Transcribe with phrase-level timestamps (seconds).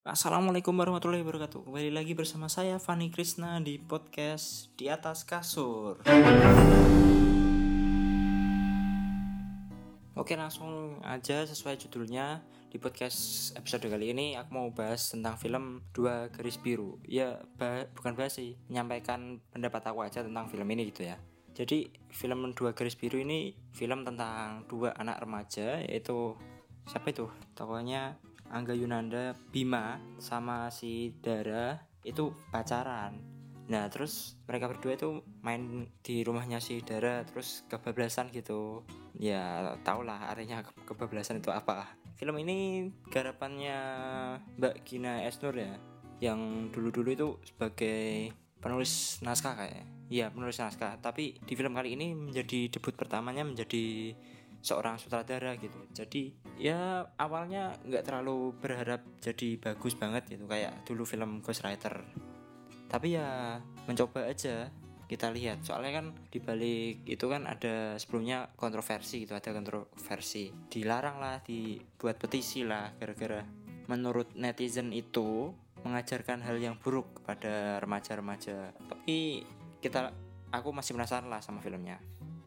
[0.00, 1.68] Assalamualaikum warahmatullahi wabarakatuh.
[1.68, 6.00] Kembali lagi bersama saya Fani Krisna di podcast Di Atas Kasur.
[10.16, 12.40] Oke langsung aja sesuai judulnya.
[12.72, 16.96] Di podcast episode kali ini aku mau bahas tentang film Dua Garis Biru.
[17.04, 21.20] Ya bah bukan bahas sih Menyampaikan pendapat aku aja tentang film ini gitu ya.
[21.52, 26.40] Jadi film Dua Garis Biru ini film tentang dua anak remaja Yaitu
[26.88, 27.28] siapa itu?
[27.52, 28.16] Tokohnya
[28.50, 33.16] Angga Yunanda Bima sama si Dara itu pacaran.
[33.70, 38.82] Nah terus mereka berdua itu main di rumahnya si Dara terus kebablasan gitu.
[39.14, 41.94] Ya tau lah artinya kebablasan itu apa.
[42.18, 43.78] Film ini garapannya
[44.58, 45.78] Mbak Gina Esnur ya
[46.20, 49.86] yang dulu-dulu itu sebagai penulis naskah kayak.
[50.10, 50.98] Iya penulis naskah.
[50.98, 54.12] Tapi di film kali ini menjadi debut pertamanya menjadi
[54.60, 55.76] seorang sutradara gitu.
[55.92, 62.04] Jadi ya awalnya nggak terlalu berharap jadi bagus banget gitu kayak dulu film Ghostwriter.
[62.90, 64.68] Tapi ya mencoba aja
[65.08, 65.64] kita lihat.
[65.66, 70.52] Soalnya kan dibalik itu kan ada sebelumnya kontroversi gitu ada kontroversi.
[70.70, 73.42] Dilarang lah dibuat petisi lah gara-gara
[73.90, 75.50] menurut netizen itu
[75.82, 78.70] mengajarkan hal yang buruk kepada remaja-remaja.
[78.76, 79.42] Tapi
[79.80, 80.12] kita
[80.52, 81.98] aku masih penasaran lah sama filmnya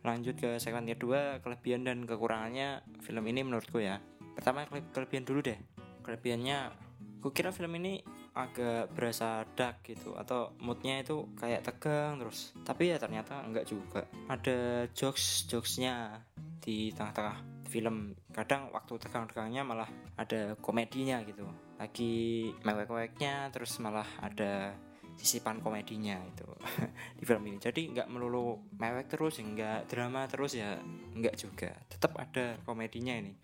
[0.00, 4.00] lanjut ke segmen kedua kelebihan dan kekurangannya film ini menurutku ya.
[4.32, 4.64] Pertama
[4.96, 5.58] kelebihan dulu deh.
[6.00, 6.72] Kelebihannya
[7.20, 8.00] aku kira film ini
[8.32, 12.56] agak berasa dark gitu atau moodnya itu kayak tegang terus.
[12.64, 14.08] Tapi ya ternyata enggak juga.
[14.32, 16.24] Ada jokes jokesnya
[16.64, 18.16] di tengah-tengah film.
[18.32, 21.44] Kadang waktu tegang-tegangnya malah ada komedinya gitu.
[21.76, 24.72] Lagi mewek-meweknya terus malah ada
[25.20, 26.48] sisipan komedinya itu.
[27.20, 27.60] Di film ini.
[27.60, 30.80] Jadi nggak melulu mewek terus nggak drama terus ya
[31.12, 31.76] nggak juga.
[31.92, 33.36] Tetap ada komedinya ini.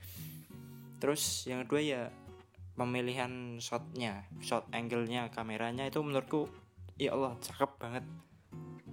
[0.97, 2.03] Terus yang kedua ya
[2.81, 6.49] pemilihan shotnya shot angle-nya kameranya itu menurutku
[6.97, 8.05] ya Allah cakep banget.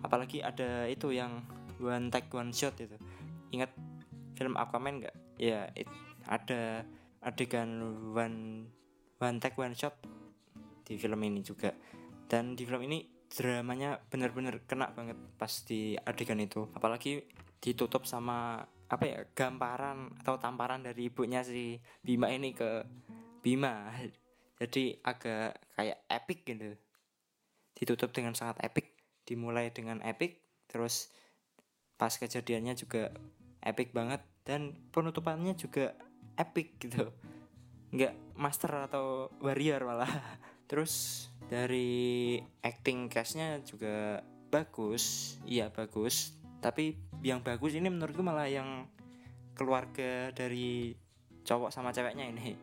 [0.03, 1.47] Apalagi ada itu yang
[1.79, 2.99] one take one shot itu.
[3.55, 3.71] Ingat
[4.35, 5.15] film Aquaman nggak?
[5.39, 5.87] Ya it,
[6.27, 6.83] ada
[7.23, 7.79] adegan
[8.11, 8.67] one
[9.23, 9.95] one take one shot
[10.83, 11.71] di film ini juga
[12.33, 16.65] dan di film ini dramanya bener-bener kena banget pas di adegan itu.
[16.73, 17.21] Apalagi
[17.61, 22.81] ditutup sama apa ya gambaran atau tamparan dari ibunya si Bima ini ke
[23.45, 23.93] Bima.
[24.57, 26.73] Jadi agak kayak epic gitu.
[27.77, 28.97] Ditutup dengan sangat epic
[29.29, 31.13] dimulai dengan epic terus
[32.01, 33.13] pas kejadiannya juga
[33.61, 35.93] epic banget dan penutupannya juga
[36.33, 37.13] epic gitu.
[37.93, 40.09] Nggak master atau warrior malah.
[40.73, 44.21] Terus dari acting castnya juga
[44.53, 45.35] bagus.
[45.43, 46.37] Iya bagus.
[46.61, 46.95] Tapi
[47.25, 48.87] yang bagus ini menurutku malah yang
[49.57, 50.93] keluarga dari
[51.43, 52.55] cowok sama ceweknya ini.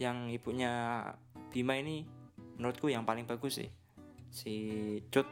[0.00, 1.04] Yang ibunya
[1.52, 2.02] Bima ini
[2.56, 3.70] menurutku yang paling bagus sih.
[4.32, 4.54] Si
[5.12, 5.28] Cut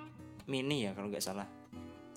[0.46, 1.48] Mini ya kalau nggak salah.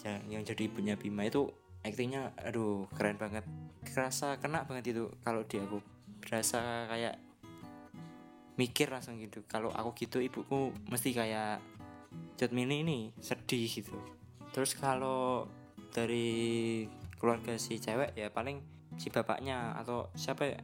[0.03, 1.47] Yang, jadi ibunya Bima itu
[1.81, 3.47] aktingnya aduh keren banget.
[3.87, 5.79] Kerasa kena banget itu kalau di aku.
[6.23, 7.32] Berasa kayak
[8.59, 9.41] mikir langsung gitu.
[9.49, 11.61] Kalau aku gitu ibuku mesti kayak
[12.37, 13.97] Jod Mini ini sedih gitu.
[14.53, 15.49] Terus kalau
[15.93, 16.85] dari
[17.17, 18.61] keluarga si cewek ya paling
[18.97, 20.59] si bapaknya atau siapa ya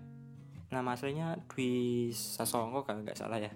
[0.69, 3.49] nama aslinya Dwi Sasongko kalau nggak salah ya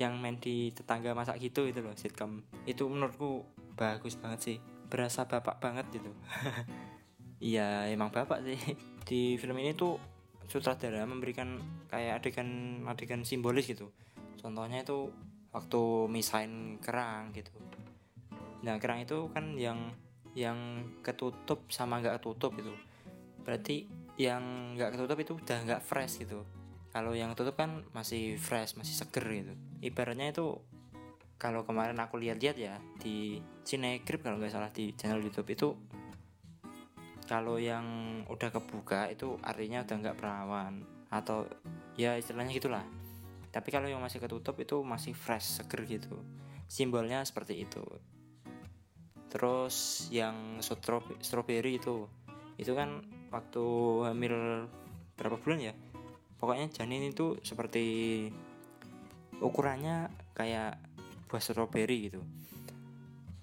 [0.00, 2.40] yang main di tetangga masak gitu itu loh sitcom.
[2.64, 3.44] Itu menurutku
[3.76, 4.56] bagus banget sih.
[4.88, 6.10] Berasa bapak banget gitu.
[7.40, 8.60] Iya emang bapak sih.
[9.00, 9.96] Di film ini tuh
[10.50, 13.94] sutradara memberikan kayak adegan adegan simbolis gitu.
[14.42, 15.14] Contohnya itu
[15.54, 17.54] waktu misain kerang gitu.
[18.66, 19.94] Nah kerang itu kan yang
[20.34, 22.74] yang ketutup sama nggak ketutup itu
[23.46, 23.86] berarti
[24.18, 26.42] yang nggak ketutup itu udah nggak fresh gitu.
[26.90, 29.54] Kalau yang ketutup kan masih fresh masih seger gitu.
[29.80, 30.58] Ibaratnya itu
[31.40, 35.68] kalau kemarin aku lihat-lihat ya di Cinegrip kalau nggak salah di channel YouTube itu
[37.28, 37.84] kalau yang
[38.26, 41.44] udah kebuka itu artinya udah nggak perawan atau
[41.98, 42.86] ya istilahnya gitulah.
[43.50, 46.22] Tapi kalau yang masih ketutup itu masih fresh seger gitu.
[46.70, 47.82] Simbolnya seperti itu.
[49.30, 50.62] Terus yang
[51.22, 52.06] strawberry itu
[52.58, 53.02] itu kan
[53.34, 53.64] waktu
[54.06, 54.66] hamil
[55.18, 55.74] berapa bulan ya?
[56.38, 57.84] Pokoknya janin itu seperti
[59.42, 60.78] ukurannya kayak
[61.26, 62.22] buah strawberry gitu.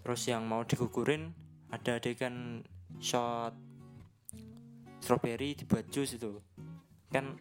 [0.02, 1.36] Terus yang mau digugurin
[1.68, 2.64] ada adegan
[3.04, 3.67] shot
[5.02, 6.42] strawberry dibuat jus itu.
[7.12, 7.38] Kan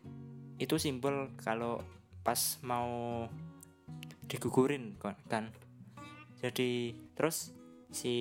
[0.56, 1.80] itu simbol kalau
[2.24, 3.24] pas mau
[4.26, 5.52] digugurin kan.
[6.40, 7.54] Jadi terus
[7.90, 8.14] si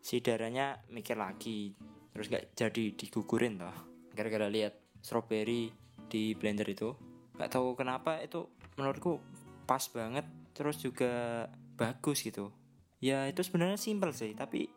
[0.00, 1.74] si darahnya mikir lagi
[2.12, 3.76] terus gak jadi digugurin toh.
[4.12, 5.72] Gara-gara lihat strawberry
[6.10, 6.92] di blender itu
[7.38, 8.44] nggak tahu kenapa itu
[8.76, 9.16] menurutku
[9.64, 11.46] pas banget terus juga
[11.78, 12.52] bagus gitu.
[13.00, 14.68] Ya itu sebenarnya simpel sih tapi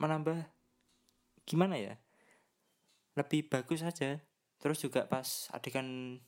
[0.00, 0.42] menambah
[1.46, 1.94] gimana ya
[3.16, 4.18] lebih bagus aja.
[4.60, 6.20] Terus juga pas adegan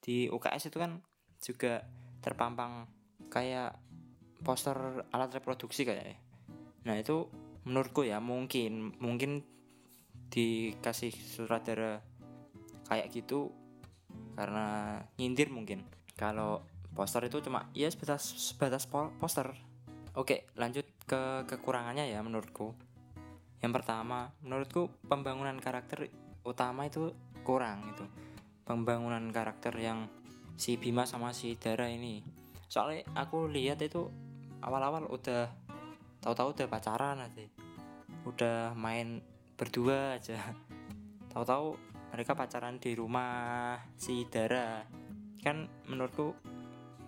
[0.00, 1.02] di UKS itu kan
[1.40, 1.84] juga
[2.20, 2.88] terpampang
[3.28, 3.76] kayak
[4.40, 6.16] poster alat reproduksi kayak
[6.80, 7.28] nah itu
[7.68, 9.44] menurutku ya mungkin mungkin
[10.32, 12.00] dikasih sutradara
[12.88, 13.52] kayak gitu
[14.34, 15.84] karena nyindir mungkin.
[16.16, 16.64] Kalau
[16.94, 19.52] poster itu cuma ya sebatas sebatas poster.
[20.18, 22.74] Oke, lanjut ke kekurangannya ya menurutku.
[23.60, 26.08] Yang pertama, menurutku pembangunan karakter
[26.46, 28.04] utama itu kurang itu.
[28.64, 30.06] Pembangunan karakter yang
[30.54, 32.22] si Bima sama si Dara ini.
[32.70, 34.06] Soalnya aku lihat itu
[34.62, 35.50] awal-awal udah
[36.22, 37.44] tahu-tahu udah pacaran aja.
[38.28, 39.24] Udah main
[39.58, 40.38] berdua aja.
[41.32, 41.74] Tahu-tahu
[42.14, 44.84] mereka pacaran di rumah si Dara.
[45.40, 46.36] Kan menurutku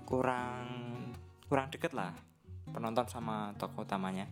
[0.08, 0.66] kurang
[1.46, 2.12] kurang deket lah
[2.72, 4.28] penonton sama tokoh utamanya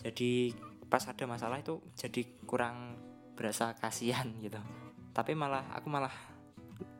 [0.00, 0.52] jadi
[0.88, 2.96] pas ada masalah itu jadi kurang
[3.42, 4.62] berasa kasihan gitu.
[5.10, 6.14] Tapi malah aku malah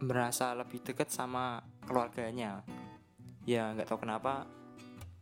[0.03, 2.67] merasa lebih dekat sama keluarganya.
[3.47, 4.50] Ya nggak tahu kenapa.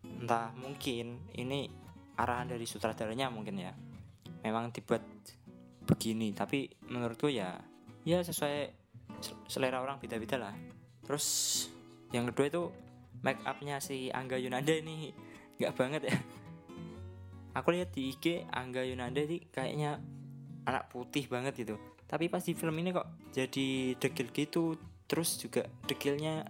[0.00, 1.68] Entah mungkin ini
[2.16, 3.76] arahan dari sutradaranya mungkin ya.
[4.40, 5.04] Memang dibuat
[5.84, 7.60] begini tapi menurutku ya
[8.08, 8.72] ya sesuai
[9.44, 10.56] selera orang beda-beda lah.
[11.04, 11.26] Terus
[12.10, 12.62] yang kedua itu
[13.20, 15.12] make upnya si Angga Yunanda ini
[15.60, 16.16] nggak banget ya.
[17.50, 19.98] Aku lihat di IG Angga Yunanda ini kayaknya
[20.66, 21.76] anak putih banget gitu.
[22.04, 24.74] Tapi pas di film ini kok jadi degil gitu
[25.06, 26.46] terus juga degilnya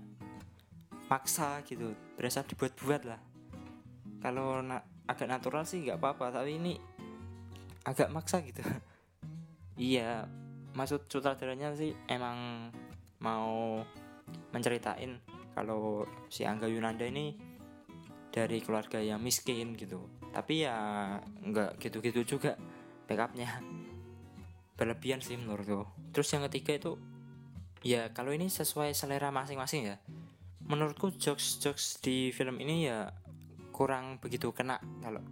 [1.08, 3.20] maksa gitu berasa dibuat-buat lah.
[4.20, 6.74] Kalau na agak natural sih nggak apa-apa tapi ini
[7.84, 8.62] agak maksa gitu.
[9.80, 10.28] Iya
[10.76, 12.68] maksud sutradaranya sih emang
[13.24, 13.80] mau
[14.52, 15.16] menceritain
[15.56, 17.32] kalau si Angga Yunanda ini
[18.28, 20.04] dari keluarga yang miskin gitu.
[20.36, 20.76] Tapi ya
[21.16, 22.60] nggak gitu-gitu juga
[23.08, 23.58] backupnya
[24.80, 25.84] berlebihan sih menurutku
[26.16, 26.92] terus yang ketiga itu
[27.80, 29.96] ya kalau ini sesuai selera masing-masing ya.
[30.70, 33.10] Menurutku jokes-jokes di film ini ya
[33.74, 35.24] kurang begitu kena kalau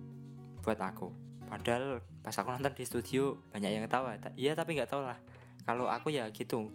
[0.65, 1.13] buat aku.
[1.49, 4.19] Padahal pas aku nonton di studio banyak yang ketawa.
[4.35, 5.19] Iya tapi nggak tahu lah.
[5.63, 6.73] Kalau aku ya gitu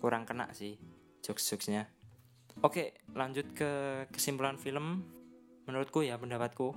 [0.00, 0.80] kurang kena sih
[1.20, 1.90] jokes-jokesnya.
[2.64, 3.70] Oke lanjut ke
[4.14, 5.04] kesimpulan film.
[5.68, 6.72] Menurutku ya pendapatku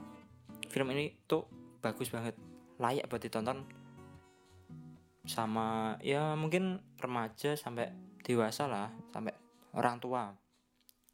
[0.68, 1.48] film ini tuh
[1.80, 2.36] bagus banget.
[2.82, 3.64] Layak buat ditonton
[5.24, 7.92] sama ya mungkin remaja sampai
[8.24, 9.32] dewasa lah sampai
[9.76, 10.32] orang tua.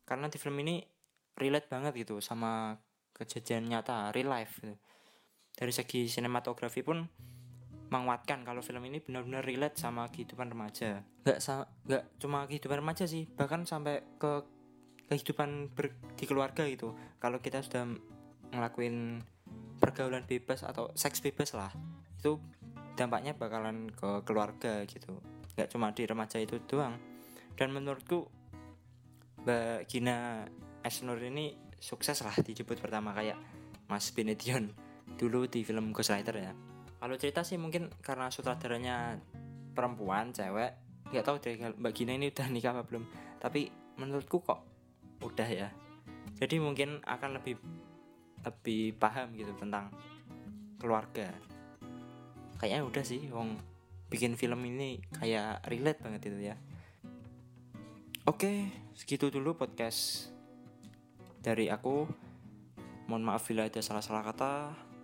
[0.05, 0.81] Karena di film ini
[1.37, 2.75] relate banget gitu sama
[3.13, 4.75] kejadian nyata real life gitu.
[5.59, 7.03] dari segi sinematografi pun
[7.89, 11.03] menguatkan kalau film ini benar-benar relate sama kehidupan remaja.
[11.25, 11.39] Nggak
[11.89, 14.45] nggak cuma kehidupan remaja sih bahkan sampai ke
[15.09, 16.95] kehidupan ber, di keluarga gitu.
[17.17, 17.89] Kalau kita sudah
[18.53, 19.25] ngelakuin
[19.81, 21.71] pergaulan bebas atau seks bebas lah
[22.19, 22.37] itu
[22.99, 25.23] dampaknya bakalan ke keluarga gitu.
[25.55, 26.99] Nggak cuma di remaja itu doang.
[27.55, 28.27] Dan menurutku
[29.47, 30.43] Mbak Gina
[30.83, 33.39] Esnur ini sukses lah dijemput pertama kayak
[33.87, 34.75] Mas Benedion
[35.15, 36.51] dulu di film Ghostwriter ya.
[36.99, 39.15] Kalau cerita sih mungkin karena sutradaranya
[39.71, 40.75] perempuan cewek
[41.09, 43.07] nggak tahu deh Mbak Gina ini udah nikah apa belum.
[43.39, 44.59] Tapi menurutku kok
[45.23, 45.71] udah ya.
[46.35, 47.55] Jadi mungkin akan lebih
[48.43, 49.91] lebih paham gitu tentang
[50.79, 51.31] keluarga
[52.59, 53.55] kayaknya udah sih wong
[54.11, 56.55] bikin film ini kayak relate banget itu ya.
[58.27, 60.29] Oke segitu dulu podcast
[61.39, 62.05] dari aku.
[63.09, 64.53] Mohon maaf bila ada salah-salah kata.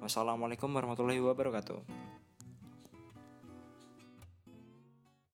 [0.03, 2.04] Wassalamualaikum warahmatullahi wabarakatuh